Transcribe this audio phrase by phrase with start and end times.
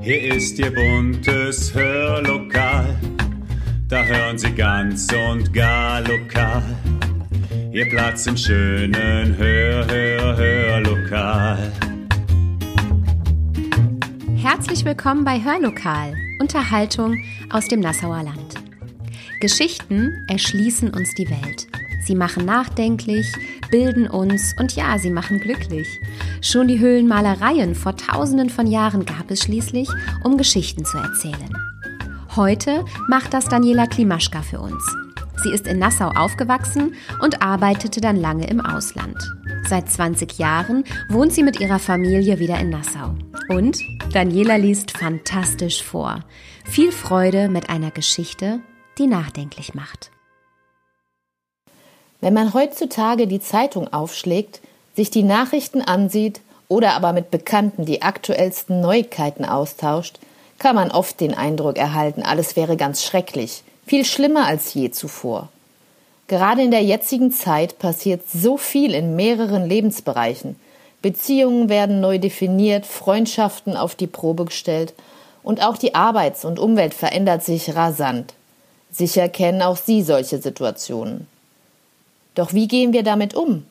[0.00, 2.96] Hier ist Ihr buntes Hörlokal,
[3.88, 6.62] da hören Sie ganz und gar lokal.
[7.72, 11.72] Ihr Platz im schönen Hör, Hör, Hörlokal.
[14.34, 17.16] Herzlich willkommen bei Hörlokal, Unterhaltung
[17.50, 18.54] aus dem Nassauer Land.
[19.40, 21.68] Geschichten erschließen uns die Welt.
[22.06, 23.26] Sie machen nachdenklich,
[23.72, 26.00] bilden uns und ja, sie machen glücklich.
[26.40, 29.88] Schon die Höhlenmalereien vor tausenden von Jahren gab es schließlich,
[30.22, 31.52] um Geschichten zu erzählen.
[32.36, 34.84] Heute macht das Daniela Klimaschka für uns.
[35.42, 39.16] Sie ist in Nassau aufgewachsen und arbeitete dann lange im Ausland.
[39.68, 43.16] Seit 20 Jahren wohnt sie mit ihrer Familie wieder in Nassau.
[43.48, 43.78] Und
[44.12, 46.20] Daniela liest fantastisch vor.
[46.64, 48.60] Viel Freude mit einer Geschichte,
[48.96, 50.12] die nachdenklich macht.
[52.26, 54.60] Wenn man heutzutage die Zeitung aufschlägt,
[54.96, 60.18] sich die Nachrichten ansieht oder aber mit Bekannten die aktuellsten Neuigkeiten austauscht,
[60.58, 65.50] kann man oft den Eindruck erhalten, alles wäre ganz schrecklich, viel schlimmer als je zuvor.
[66.26, 70.56] Gerade in der jetzigen Zeit passiert so viel in mehreren Lebensbereichen.
[71.02, 74.94] Beziehungen werden neu definiert, Freundschaften auf die Probe gestellt
[75.44, 78.34] und auch die Arbeits- und Umwelt verändert sich rasant.
[78.90, 81.28] Sicher kennen auch Sie solche Situationen.
[82.36, 83.66] Doch wie gehen wir damit um?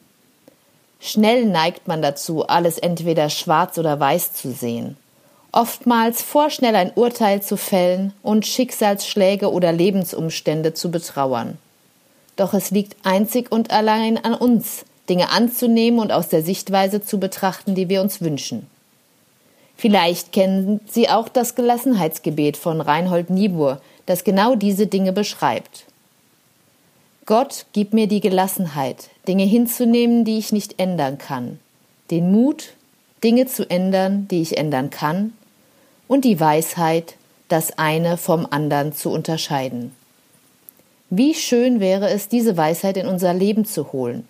[1.00, 4.98] Schnell neigt man dazu, alles entweder schwarz oder weiß zu sehen.
[5.52, 11.58] Oftmals vorschnell ein Urteil zu fällen und Schicksalsschläge oder Lebensumstände zu betrauern.
[12.36, 17.20] Doch es liegt einzig und allein an uns, Dinge anzunehmen und aus der Sichtweise zu
[17.20, 18.68] betrachten, die wir uns wünschen.
[19.78, 25.86] Vielleicht kennen Sie auch das Gelassenheitsgebet von Reinhold Niebuhr, das genau diese Dinge beschreibt.
[27.28, 31.60] Gott, gib mir die Gelassenheit, Dinge hinzunehmen, die ich nicht ändern kann,
[32.12, 32.74] den Mut,
[33.24, 35.34] Dinge zu ändern, die ich ändern kann,
[36.08, 37.16] und die Weisheit,
[37.48, 39.96] das eine vom anderen zu unterscheiden.
[41.10, 44.28] Wie schön wäre es, diese Weisheit in unser Leben zu holen,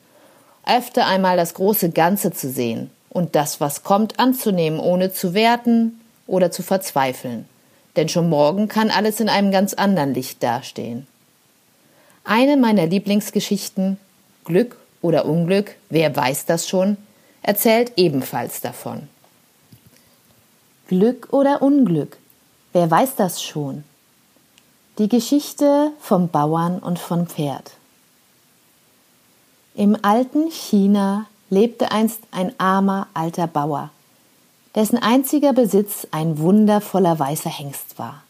[0.66, 6.00] öfter einmal das große Ganze zu sehen und das, was kommt, anzunehmen, ohne zu werten
[6.28, 7.44] oder zu verzweifeln.
[7.98, 11.08] Denn schon morgen kann alles in einem ganz anderen Licht dastehen.
[12.28, 14.00] Eine meiner Lieblingsgeschichten,
[14.46, 16.98] Glück oder Unglück, wer weiß das schon,
[17.44, 19.08] erzählt ebenfalls davon.
[20.88, 22.18] Glück oder Unglück,
[22.74, 23.84] wer weiß das schon?
[24.98, 27.74] Die Geschichte vom Bauern und vom Pferd.
[29.76, 33.92] Im alten China lebte einst ein armer alter Bauer,
[34.74, 38.25] dessen einziger Besitz ein wundervoller weißer Hengst war.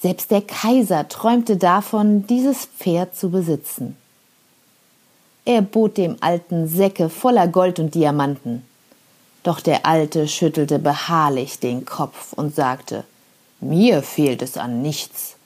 [0.00, 3.96] Selbst der Kaiser träumte davon, dieses Pferd zu besitzen.
[5.44, 8.64] Er bot dem Alten Säcke voller Gold und Diamanten.
[9.42, 13.04] Doch der Alte schüttelte beharrlich den Kopf und sagte
[13.60, 15.36] Mir fehlt es an nichts.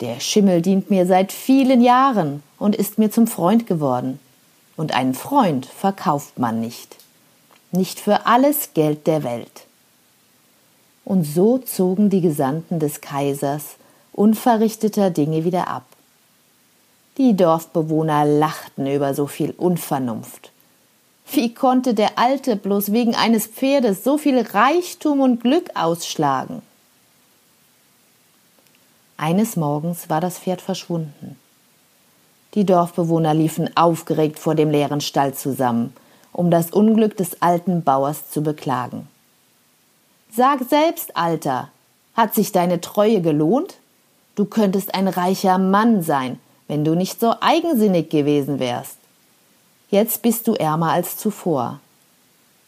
[0.00, 4.18] Der Schimmel dient mir seit vielen Jahren und ist mir zum Freund geworden.
[4.76, 6.96] Und einen Freund verkauft man nicht.
[7.72, 9.65] Nicht für alles Geld der Welt.
[11.06, 13.76] Und so zogen die Gesandten des Kaisers
[14.12, 15.84] unverrichteter Dinge wieder ab.
[17.16, 20.50] Die Dorfbewohner lachten über so viel Unvernunft.
[21.30, 26.60] Wie konnte der Alte bloß wegen eines Pferdes so viel Reichtum und Glück ausschlagen?
[29.16, 31.38] Eines Morgens war das Pferd verschwunden.
[32.54, 35.94] Die Dorfbewohner liefen aufgeregt vor dem leeren Stall zusammen,
[36.32, 39.06] um das Unglück des alten Bauers zu beklagen.
[40.36, 41.70] Sag selbst, Alter,
[42.12, 43.76] hat sich deine Treue gelohnt?
[44.34, 46.38] Du könntest ein reicher Mann sein,
[46.68, 48.98] wenn du nicht so eigensinnig gewesen wärst.
[49.88, 51.80] Jetzt bist du ärmer als zuvor.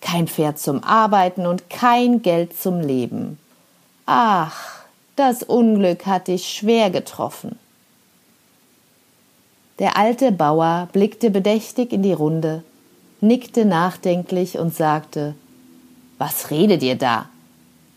[0.00, 3.38] Kein Pferd zum Arbeiten und kein Geld zum Leben.
[4.06, 4.84] Ach,
[5.16, 7.58] das Unglück hat dich schwer getroffen.
[9.78, 12.64] Der alte Bauer blickte bedächtig in die Runde,
[13.20, 15.34] nickte nachdenklich und sagte
[16.16, 17.28] Was redet ihr da?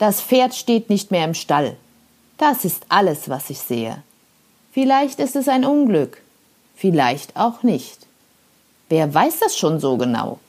[0.01, 1.77] Das Pferd steht nicht mehr im Stall.
[2.39, 4.01] Das ist alles, was ich sehe.
[4.71, 6.24] Vielleicht ist es ein Unglück,
[6.75, 8.07] vielleicht auch nicht.
[8.89, 10.39] Wer weiß das schon so genau?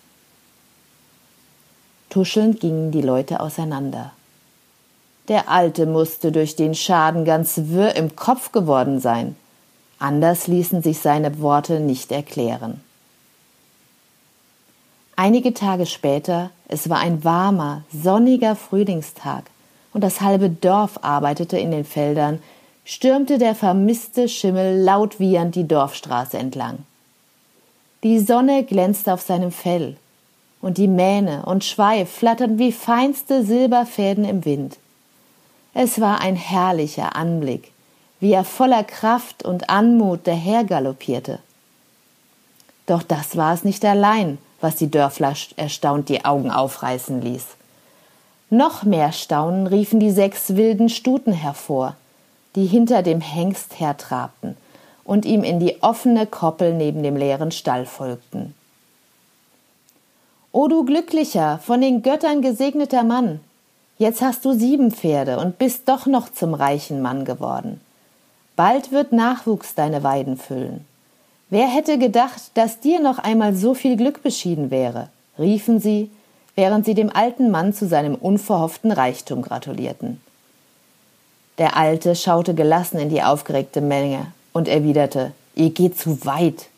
[2.08, 4.12] Tuschelnd gingen die Leute auseinander.
[5.28, 9.36] Der Alte musste durch den Schaden ganz wirr im Kopf geworden sein.
[9.98, 12.80] Anders ließen sich seine Worte nicht erklären.
[15.24, 19.44] Einige Tage später, es war ein warmer, sonniger Frühlingstag,
[19.92, 22.42] und das halbe Dorf arbeitete in den Feldern,
[22.84, 26.78] stürmte der vermisste Schimmel laut wiehernd die Dorfstraße entlang.
[28.02, 29.96] Die Sonne glänzte auf seinem Fell,
[30.60, 34.76] und die Mähne und Schweif flatterten wie feinste Silberfäden im Wind.
[35.72, 37.70] Es war ein herrlicher Anblick,
[38.18, 41.38] wie er voller Kraft und Anmut dahergaloppierte.
[42.86, 47.44] Doch das war es nicht allein, was die Dörfler erstaunt die Augen aufreißen ließ.
[48.48, 51.96] Noch mehr Staunen riefen die sechs wilden Stuten hervor,
[52.54, 54.56] die hinter dem Hengst hertrabten
[55.04, 58.54] und ihm in die offene Koppel neben dem leeren Stall folgten.
[60.52, 63.40] O du glücklicher, von den Göttern gesegneter Mann,
[63.98, 67.80] jetzt hast du sieben Pferde und bist doch noch zum reichen Mann geworden.
[68.54, 70.84] Bald wird Nachwuchs deine Weiden füllen.
[71.52, 75.10] Wer hätte gedacht, dass dir noch einmal so viel Glück beschieden wäre?
[75.38, 76.10] riefen sie,
[76.54, 80.18] während sie dem alten Mann zu seinem unverhofften Reichtum gratulierten.
[81.58, 86.68] Der Alte schaute gelassen in die aufgeregte Menge und erwiderte, ihr geht zu weit.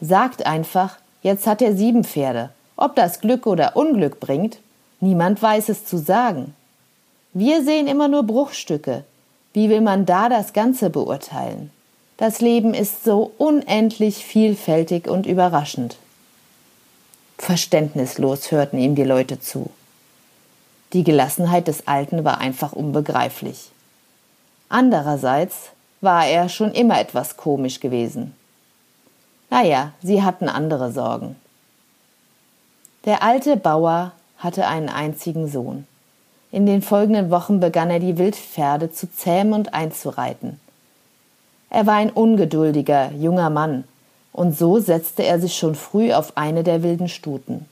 [0.00, 2.48] Sagt einfach, jetzt hat er sieben Pferde.
[2.76, 4.56] Ob das Glück oder Unglück bringt,
[5.00, 6.54] niemand weiß es zu sagen.
[7.34, 9.04] Wir sehen immer nur Bruchstücke.
[9.52, 11.70] Wie will man da das Ganze beurteilen?
[12.18, 15.96] Das Leben ist so unendlich vielfältig und überraschend.
[17.38, 19.70] Verständnislos hörten ihm die Leute zu.
[20.92, 23.70] Die Gelassenheit des Alten war einfach unbegreiflich.
[24.68, 25.70] Andererseits
[26.00, 28.34] war er schon immer etwas komisch gewesen.
[29.48, 31.36] Naja, sie hatten andere Sorgen.
[33.04, 35.86] Der alte Bauer hatte einen einzigen Sohn.
[36.50, 40.58] In den folgenden Wochen begann er die Wildpferde zu zähmen und einzureiten.
[41.70, 43.84] Er war ein ungeduldiger, junger Mann,
[44.32, 47.66] und so setzte er sich schon früh auf eine der wilden Stuten.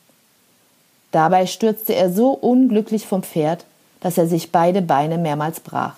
[1.13, 3.65] Dabei stürzte er so unglücklich vom Pferd,
[4.01, 5.97] dass er sich beide Beine mehrmals brach.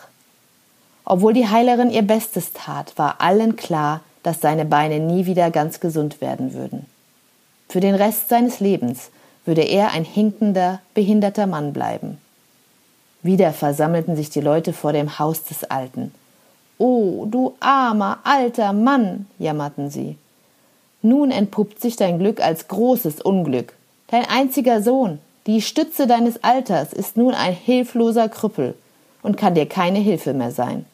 [1.05, 5.81] Obwohl die Heilerin ihr Bestes tat, war allen klar, dass seine Beine nie wieder ganz
[5.81, 6.87] gesund werden würden.
[7.69, 9.11] Für den Rest seines Lebens
[9.45, 12.19] würde er ein hinkender, behinderter Mann bleiben.
[13.23, 16.13] Wieder versammelten sich die Leute vor dem Haus des Alten.
[16.79, 20.17] Oh, du armer, alter Mann, jammerten sie.
[21.03, 23.75] Nun entpuppt sich dein Glück als großes Unglück.
[24.09, 28.75] Dein einziger Sohn, die Stütze deines Alters, ist nun ein hilfloser Krüppel
[29.23, 30.87] und kann dir keine Hilfe mehr sein.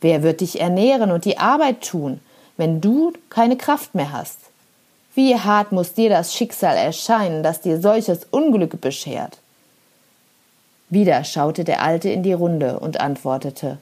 [0.00, 2.20] Wer wird dich ernähren und die Arbeit tun,
[2.56, 4.38] wenn du keine Kraft mehr hast?
[5.14, 9.38] Wie hart muss dir das Schicksal erscheinen, das dir solches Unglück beschert?
[10.90, 13.78] Wieder schaute der Alte in die Runde und antwortete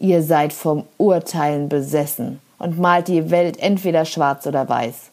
[0.00, 5.10] Ihr seid vom Urteilen besessen und malt die Welt entweder schwarz oder weiß.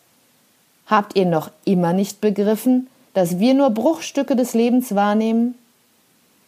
[0.88, 5.56] Habt ihr noch immer nicht begriffen, dass wir nur Bruchstücke des Lebens wahrnehmen?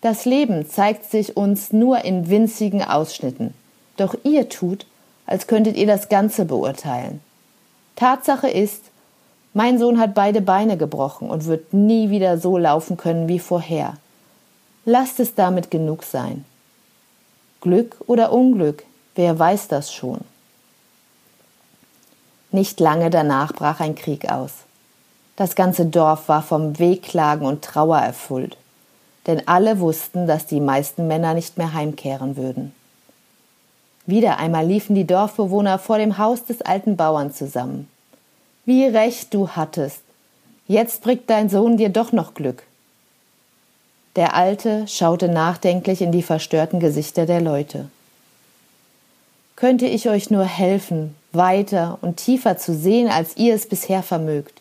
[0.02, 3.56] Das Leben zeigt sich uns nur in winzigen Ausschnitten,
[3.98, 4.86] doch ihr tut,
[5.26, 7.22] als könntet ihr das Ganze beurteilen.
[7.96, 8.84] Tatsache ist,
[9.56, 13.98] mein Sohn hat beide Beine gebrochen und wird nie wieder so laufen können wie vorher.
[14.86, 16.46] Lasst es damit genug sein.
[17.62, 18.84] Glück oder Unglück,
[19.16, 20.20] wer weiß das schon?
[22.52, 24.52] Nicht lange danach brach ein Krieg aus.
[25.36, 28.58] Das ganze Dorf war vom Wehklagen und Trauer erfüllt,
[29.26, 32.74] denn alle wussten, dass die meisten Männer nicht mehr heimkehren würden.
[34.06, 37.90] Wieder einmal liefen die Dorfbewohner vor dem Haus des alten Bauern zusammen.
[38.66, 40.02] Wie recht du hattest.
[40.68, 42.64] Jetzt bringt dein Sohn dir doch noch Glück.
[44.18, 47.88] Der Alte schaute nachdenklich in die verstörten Gesichter der Leute.
[49.56, 54.60] Könnte ich euch nur helfen, weiter und tiefer zu sehen, als ihr es bisher vermögt.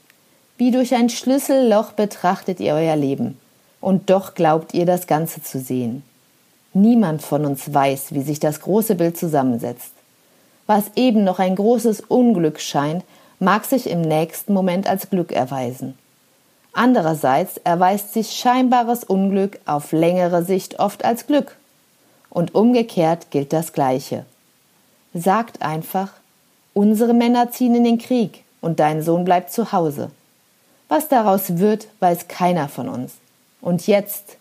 [0.58, 3.38] Wie durch ein Schlüsselloch betrachtet ihr euer Leben,
[3.80, 6.02] und doch glaubt ihr das Ganze zu sehen.
[6.74, 9.92] Niemand von uns weiß, wie sich das große Bild zusammensetzt.
[10.66, 13.04] Was eben noch ein großes Unglück scheint,
[13.38, 15.96] mag sich im nächsten Moment als Glück erweisen.
[16.76, 21.56] Andererseits erweist sich scheinbares Unglück auf längere Sicht oft als Glück.
[22.28, 24.26] Und umgekehrt gilt das Gleiche.
[25.14, 26.10] Sagt einfach,
[26.74, 30.10] unsere Männer ziehen in den Krieg und dein Sohn bleibt zu Hause.
[30.88, 33.14] Was daraus wird, weiß keiner von uns.
[33.62, 34.36] Und jetzt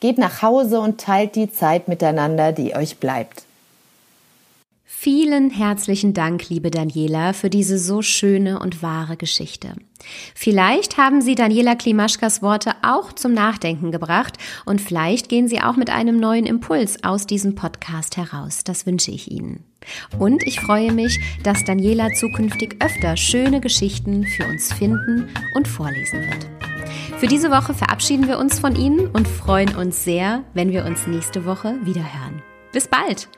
[0.00, 3.44] geht nach Hause und teilt die Zeit miteinander, die euch bleibt.
[4.90, 9.74] Vielen herzlichen Dank, liebe Daniela, für diese so schöne und wahre Geschichte.
[10.34, 15.76] Vielleicht haben Sie Daniela Klimaschkas Worte auch zum Nachdenken gebracht und vielleicht gehen Sie auch
[15.76, 18.64] mit einem neuen Impuls aus diesem Podcast heraus.
[18.64, 19.62] Das wünsche ich Ihnen.
[20.18, 26.20] Und ich freue mich, dass Daniela zukünftig öfter schöne Geschichten für uns finden und vorlesen
[26.20, 26.46] wird.
[27.18, 31.06] Für diese Woche verabschieden wir uns von Ihnen und freuen uns sehr, wenn wir uns
[31.06, 32.42] nächste Woche wieder hören.
[32.72, 33.28] Bis bald!